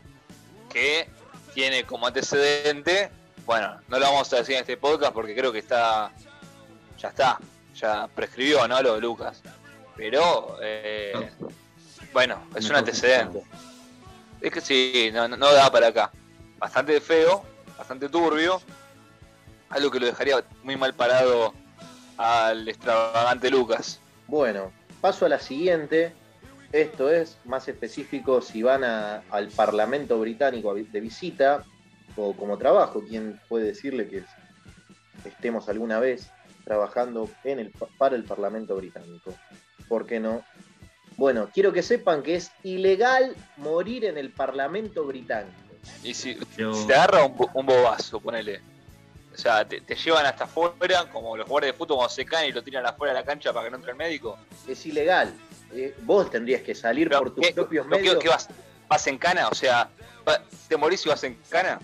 que 0.71 1.07
tiene 1.53 1.85
como 1.85 2.07
antecedente 2.07 3.09
bueno, 3.45 3.79
no 3.87 3.99
lo 3.99 4.05
vamos 4.05 4.33
a 4.33 4.37
decir 4.37 4.55
en 4.55 4.61
este 4.61 4.77
podcast 4.77 5.13
porque 5.13 5.35
creo 5.35 5.51
que 5.51 5.59
está. 5.59 6.11
Ya 6.97 7.09
está. 7.09 7.39
Ya 7.75 8.07
prescribió, 8.07 8.67
¿no? 8.67 8.81
Lo 8.81 8.95
de 8.95 9.01
Lucas. 9.01 9.41
Pero. 9.95 10.57
Eh, 10.61 11.29
bueno, 12.13 12.41
es 12.55 12.69
un 12.69 12.77
antecedente. 12.77 13.43
Es 14.41 14.51
que 14.51 14.61
sí, 14.61 15.09
no, 15.13 15.27
no, 15.27 15.51
da 15.51 15.71
para 15.71 15.87
acá. 15.87 16.11
Bastante 16.57 16.99
feo, 17.01 17.43
bastante 17.77 18.09
turbio. 18.09 18.61
Algo 19.69 19.91
que 19.91 19.99
lo 19.99 20.05
dejaría 20.05 20.43
muy 20.63 20.77
mal 20.77 20.93
parado 20.93 21.53
al 22.17 22.67
extravagante 22.67 23.49
Lucas. 23.49 23.99
Bueno, 24.27 24.71
paso 25.01 25.25
a 25.25 25.29
la 25.29 25.39
siguiente. 25.39 26.13
Esto 26.71 27.09
es 27.09 27.37
más 27.45 27.67
específico 27.67 28.41
si 28.41 28.61
van 28.63 28.83
al 28.83 29.47
Parlamento 29.55 30.19
Británico 30.19 30.73
de 30.73 30.99
visita 30.99 31.63
o 32.15 32.33
como 32.33 32.57
trabajo. 32.57 33.03
¿Quién 33.07 33.39
puede 33.47 33.65
decirle 33.65 34.07
que 34.07 34.23
estemos 35.25 35.69
alguna 35.69 35.99
vez 35.99 36.29
trabajando 36.65 37.29
en 37.43 37.59
el, 37.59 37.71
para 37.97 38.15
el 38.15 38.23
Parlamento 38.23 38.75
británico? 38.75 39.33
¿Por 39.87 40.05
qué 40.05 40.19
no? 40.19 40.43
Bueno, 41.17 41.49
quiero 41.53 41.71
que 41.71 41.81
sepan 41.81 42.23
que 42.23 42.35
es 42.35 42.51
ilegal 42.63 43.35
morir 43.57 44.05
en 44.05 44.17
el 44.17 44.31
Parlamento 44.31 45.05
británico. 45.05 45.53
Y 46.03 46.13
si, 46.13 46.35
te 46.35 46.93
agarra 46.93 47.23
un, 47.23 47.65
bobazo, 47.65 48.19
ponele. 48.19 48.61
O 49.33 49.37
sea, 49.37 49.65
te, 49.67 49.81
llevan 49.95 50.25
hasta 50.25 50.45
afuera, 50.45 51.09
como 51.11 51.37
los 51.37 51.45
jugadores 51.45 51.73
de 51.73 51.77
fútbol 51.77 51.97
cuando 51.97 52.13
se 52.13 52.25
caen 52.25 52.49
y 52.49 52.51
lo 52.53 52.63
tiran 52.63 52.85
afuera 52.85 53.13
de 53.13 53.19
la 53.19 53.25
cancha 53.25 53.53
para 53.53 53.65
que 53.65 53.71
no 53.71 53.77
entre 53.77 53.91
el 53.91 53.97
médico. 53.97 54.37
Es 54.67 54.85
ilegal. 54.85 55.33
Eh, 55.73 55.95
vos 56.01 56.29
tendrías 56.29 56.61
que 56.61 56.73
salir 56.73 57.09
por 57.09 57.33
tus 57.33 57.51
propios 57.51 57.85
medios. 57.85 58.17
¿Qué 58.17 58.29
vas, 58.29 58.49
vas 58.87 59.07
en 59.07 59.17
cana? 59.17 59.47
O 59.49 59.55
sea, 59.55 59.89
¿te 60.67 60.77
morís 60.77 61.05
y 61.05 61.09
vas 61.09 61.23
en 61.23 61.35
cana? 61.49 61.79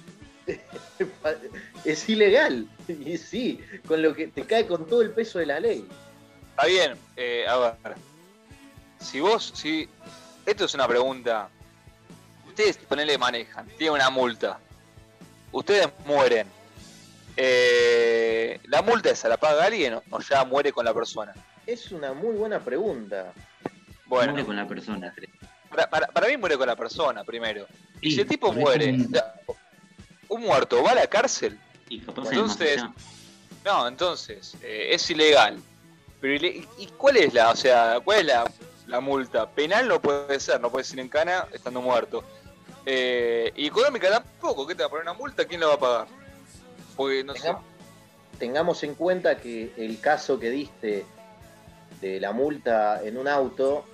es 1.86 2.10
ilegal. 2.10 2.68
Y 2.88 3.18
sí, 3.18 3.60
con 3.88 4.02
lo 4.02 4.14
que 4.14 4.28
te 4.28 4.44
cae 4.44 4.66
con 4.68 4.88
todo 4.88 5.02
el 5.02 5.12
peso 5.12 5.40
de 5.40 5.46
la 5.46 5.60
ley. 5.60 5.88
Está 6.52 6.66
bien, 6.66 6.94
eh, 7.16 7.46
a 7.48 7.58
ver. 7.58 7.96
Si 9.00 9.20
vos, 9.20 9.52
si. 9.56 9.90
Esto 10.46 10.66
es 10.66 10.74
una 10.74 10.88
pregunta. 10.88 11.50
Ustedes, 12.48 12.78
ponele, 12.78 13.18
manejan, 13.18 13.68
tienen 13.78 13.96
una 13.96 14.10
multa. 14.10 14.60
Ustedes 15.52 15.88
mueren. 16.06 16.48
Eh, 17.38 18.60
¿La 18.66 18.82
multa 18.82 19.10
esa 19.10 19.30
la 19.30 19.38
paga 19.38 19.66
alguien 19.66 20.00
o 20.10 20.20
ya 20.20 20.44
muere 20.44 20.72
con 20.72 20.84
la 20.84 20.94
persona? 20.94 21.34
Es 21.66 21.92
una 21.92 22.14
muy 22.14 22.36
buena 22.36 22.60
pregunta. 22.60 23.34
Bueno. 24.06 24.34
Muere 24.34 24.46
con 24.46 24.56
la 24.58 24.68
persona, 24.68 25.16
para, 25.90 26.28
mí 26.28 26.38
muere 26.38 26.58
con 26.58 26.68
la 26.68 26.76
persona 26.76 27.24
primero. 27.24 27.66
y 28.02 28.12
si 28.12 28.22
el 28.22 28.28
tipo 28.28 28.52
muere, 28.52 28.92
un 28.92 29.12
muerto 30.38 30.84
va 30.84 30.92
a 30.92 30.96
la 30.96 31.08
cárcel. 31.08 31.60
entonces, 31.90 32.84
no, 33.66 33.88
entonces, 33.88 34.56
eh, 34.64 34.90
es 34.92 35.10
ilegal. 35.10 35.60
Pero, 36.20 36.46
¿y 36.46 36.88
cuál 36.98 37.18
es 37.18 37.34
la, 37.34 37.52
o 37.52 37.56
sea, 37.56 38.00
cuál 38.04 38.30
es 38.30 38.36
la, 38.88 39.00
multa? 39.00 39.50
Penal 39.50 39.88
no 39.88 40.02
puede 40.02 40.40
ser, 40.40 40.60
no 40.62 40.70
puede 40.70 40.84
ser 40.84 41.00
en 41.00 41.10
cana 41.10 41.48
estando 41.52 41.82
muerto. 41.82 42.24
Eh, 42.86 43.52
y 43.56 43.68
económica 43.68 44.10
tampoco, 44.10 44.66
¿qué 44.68 44.76
te 44.76 44.84
va 44.84 44.88
a 44.88 44.90
poner 44.90 45.04
una 45.04 45.14
multa? 45.14 45.46
¿Quién 45.46 45.62
la 45.62 45.68
va 45.68 45.74
a 45.74 45.80
pagar? 45.80 46.08
Porque 46.96 47.24
no 47.24 47.36
sé. 47.36 47.54
Tengamos 48.40 48.84
en 48.84 48.96
cuenta 48.96 49.38
que 49.38 49.72
el 49.78 50.00
caso 50.00 50.40
que 50.40 50.50
diste 50.50 51.06
de 52.02 52.20
la 52.20 52.32
multa 52.32 53.02
en 53.04 53.18
un 53.18 53.28
auto, 53.28 53.86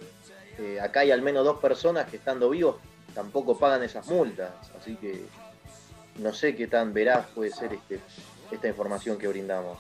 eh, 0.58 0.80
acá 0.80 1.02
hay 1.02 1.12
al 1.12 1.22
menos 1.22 1.44
dos 1.44 1.60
personas 1.60 2.10
que 2.10 2.18
estando 2.18 2.50
vivos 2.50 2.78
tampoco 3.18 3.58
pagan 3.58 3.82
esas 3.82 4.06
multas. 4.06 4.52
Así 4.80 4.96
que 4.96 5.26
no 6.20 6.34
sé 6.34 6.56
qué 6.56 6.68
tan 6.68 6.94
veraz 6.94 7.28
puede 7.34 7.52
ser 7.52 7.74
este, 7.74 8.00
esta 8.52 8.68
información 8.68 9.18
que 9.18 9.28
brindamos. 9.28 9.78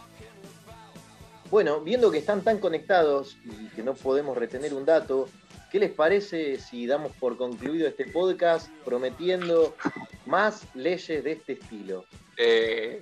Bueno, 1.49 1.79
viendo 1.79 2.11
que 2.11 2.17
están 2.17 2.43
tan 2.43 2.59
conectados 2.59 3.37
y 3.45 3.67
que 3.69 3.81
no 3.81 3.93
podemos 3.93 4.37
retener 4.37 4.73
un 4.73 4.85
dato, 4.85 5.29
¿qué 5.71 5.79
les 5.79 5.91
parece 5.91 6.59
si 6.59 6.85
damos 6.85 7.13
por 7.13 7.37
concluido 7.37 7.87
este 7.87 8.05
podcast 8.05 8.69
prometiendo 8.83 9.73
más 10.25 10.63
leyes 10.75 11.23
de 11.23 11.31
este 11.31 11.53
estilo? 11.53 12.03
Eh, 12.37 13.01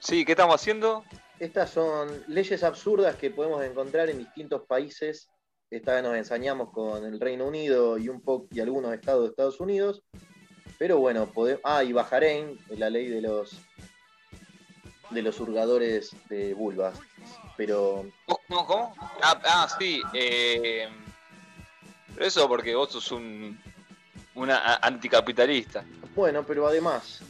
sí, 0.00 0.24
¿qué 0.24 0.32
estamos 0.32 0.56
haciendo? 0.56 1.04
Estas 1.38 1.70
son 1.70 2.08
leyes 2.26 2.64
absurdas 2.64 3.16
que 3.16 3.30
podemos 3.30 3.62
encontrar 3.64 4.10
en 4.10 4.18
distintos 4.18 4.62
países. 4.66 5.28
Esta 5.70 5.94
vez 5.94 6.02
nos 6.02 6.16
ensañamos 6.16 6.70
con 6.70 7.04
el 7.04 7.20
Reino 7.20 7.46
Unido 7.46 7.96
y 7.96 8.08
un 8.08 8.20
poco 8.20 8.48
y 8.50 8.60
algunos 8.60 8.92
estados 8.92 9.22
de 9.22 9.28
Estados 9.30 9.60
Unidos. 9.60 10.02
Pero 10.78 10.98
bueno, 10.98 11.26
podemos. 11.26 11.60
Ah, 11.64 11.84
y 11.84 11.92
Bahrein, 11.92 12.58
la 12.70 12.90
ley 12.90 13.08
de 13.08 13.20
los 13.20 13.56
de 15.10 15.22
los 15.22 15.40
hurgadores 15.40 16.16
de 16.28 16.54
vulvas. 16.54 16.98
Pero. 17.56 18.06
¿Cómo? 18.26 18.66
¿Cómo? 18.66 18.94
Ah, 19.22 19.40
ah 19.44 19.68
sí. 19.78 20.02
Eh, 20.12 20.88
eso 22.18 22.48
porque 22.48 22.74
vos 22.74 22.90
sos 22.90 23.12
un 23.12 23.58
una 24.34 24.76
anticapitalista. 24.76 25.84
Bueno, 26.14 26.44
pero 26.44 26.66
además. 26.66 27.20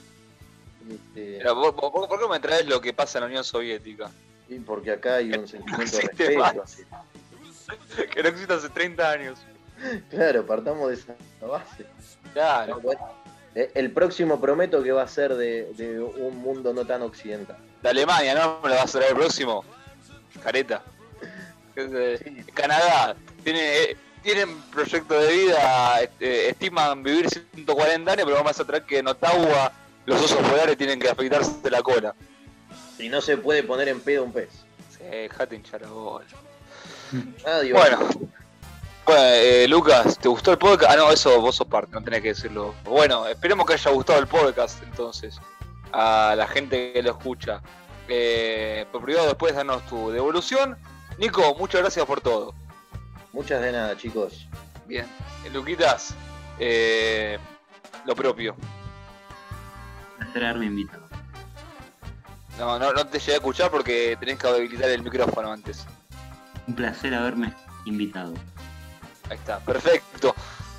Este... 0.89 1.43
¿por, 1.43 2.21
qué 2.21 2.29
me 2.29 2.41
traes 2.41 2.67
lo 2.67 2.81
que 2.81 2.93
pasa 2.93 3.19
en 3.19 3.23
la 3.23 3.27
Unión 3.29 3.45
Soviética? 3.45 4.11
Sí, 4.49 4.59
porque 4.61 4.93
acá 4.93 5.17
hay 5.17 5.33
un 5.33 5.49
sentimiento 5.49 5.97
de 5.97 6.03
respeto. 6.03 6.65
que 8.13 8.23
no 8.23 8.29
existe 8.29 8.53
hace 8.53 8.69
30 8.69 9.11
años. 9.11 9.39
Claro, 10.11 10.47
partamos 10.47 10.89
de 10.89 10.95
esa 10.95 11.15
base. 11.47 11.87
Claro. 12.33 12.81
El 13.55 13.91
próximo 13.93 14.41
prometo 14.41 14.83
que 14.83 14.93
va 14.93 15.03
a 15.03 15.09
ser 15.09 15.35
de, 15.37 16.01
un 16.19 16.37
mundo 16.39 16.73
no 16.73 16.85
tan 16.85 17.03
occidental. 17.03 17.57
De 17.83 17.89
Alemania, 17.89 18.35
¿no? 18.35 18.61
¿Me 18.63 18.71
lo 18.71 18.75
vas 18.77 18.95
a 18.95 18.99
traer 18.99 19.13
el 19.13 19.19
próximo? 19.19 19.65
Careta. 20.43 20.83
Canadá. 22.55 23.15
Tiene, 23.43 23.83
eh, 23.83 23.97
tienen 24.23 24.61
proyecto 24.73 25.21
de 25.21 25.33
vida, 25.33 26.01
este, 26.01 26.49
estiman 26.49 27.03
vivir 27.03 27.29
140 27.29 28.13
años, 28.13 28.25
pero 28.25 28.37
vamos 28.37 28.59
a 28.59 28.65
traer 28.65 28.85
que 28.85 28.99
en 28.99 29.09
Ottawa 29.09 29.73
los 30.07 30.21
osos 30.21 30.49
polares 30.49 30.77
tienen 30.77 30.99
que 30.99 31.09
afeitarse 31.09 31.71
la 31.71 31.83
cola. 31.83 32.15
Y 32.99 33.09
no 33.09 33.21
se 33.21 33.37
puede 33.37 33.63
poner 33.63 33.89
en 33.89 34.01
pedo 34.01 34.25
un 34.25 34.33
pez. 34.33 34.51
Sí, 34.91 35.05
jate 35.31 35.57
hinchar 35.57 35.83
Adiós. 37.45 37.79
Bueno. 37.79 38.09
Bueno, 39.07 39.23
eh, 39.23 39.69
Lucas, 39.69 40.19
¿te 40.19 40.29
gustó 40.29 40.53
el 40.53 40.59
podcast? 40.59 40.93
Ah, 40.93 40.97
no, 40.97 41.11
eso 41.11 41.39
vos 41.39 41.57
sos 41.57 41.67
parte, 41.67 41.93
no 41.93 42.03
tenés 42.03 42.23
que 42.23 42.29
decirlo. 42.29 42.75
Bueno, 42.85 43.27
esperemos 43.27 43.67
que 43.67 43.75
haya 43.75 43.91
gustado 43.91 44.19
el 44.19 44.27
podcast 44.27 44.83
entonces 44.83 45.39
a 45.93 46.35
la 46.37 46.47
gente 46.47 46.93
que 46.93 47.03
lo 47.03 47.11
escucha. 47.11 47.61
Eh, 48.09 48.87
por 48.91 49.03
privado, 49.03 49.27
después 49.27 49.55
danos 49.55 49.85
tu 49.87 50.11
devolución. 50.11 50.79
Nico, 51.19 51.55
muchas 51.57 51.83
gracias 51.83 52.07
por 52.07 52.23
todo. 52.23 52.55
Muchas 53.33 53.61
de 53.61 53.73
nada, 53.73 53.95
chicos. 53.97 54.49
Bien. 54.87 55.07
Luquitas, 55.53 56.15
eh, 56.59 57.39
lo 58.07 58.17
propio. 58.17 58.57
Placer 60.19 60.45
haberme 60.45 60.67
invitado. 60.67 61.07
No, 62.59 62.79
no, 62.79 62.93
no 62.93 63.07
te 63.07 63.19
llegué 63.19 63.33
a 63.33 63.37
escuchar 63.37 63.71
porque 63.71 64.17
tenés 64.19 64.39
que 64.39 64.47
habilitar 64.47 64.89
el 64.89 65.03
micrófono 65.03 65.53
antes. 65.53 65.87
Un 66.67 66.75
placer 66.75 67.15
haberme 67.15 67.53
invitado. 67.85 68.33
Ahí 69.31 69.37
está, 69.37 69.61
perfecto. 69.61 70.35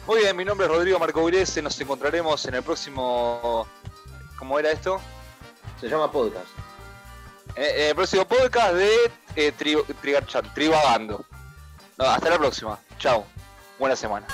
Muy 0.08 0.20
bien, 0.20 0.36
mi 0.36 0.46
nombre 0.46 0.68
es 0.68 0.72
Rodrigo 0.72 1.00
Marco 1.00 1.22
nos 1.62 1.80
encontraremos 1.82 2.46
en 2.46 2.56
el 2.56 2.64
próximo... 2.64 3.68
¿Cómo 4.38 4.60
era 4.60 4.72
esto? 4.72 5.00
Se 5.80 5.88
llama 5.88 6.12
podcast. 6.12 6.48
Eh, 7.56 7.74
en 7.78 7.90
el 7.90 7.96
próximo 7.96 8.26
podcast 8.26 8.74
de 8.74 9.12
eh, 9.36 9.52
Trivagando 10.54 11.26
hasta 11.98 12.30
la 12.30 12.38
próxima. 12.38 12.80
Chao. 13.00 13.26
Buena 13.80 13.96
semana. 13.96 14.28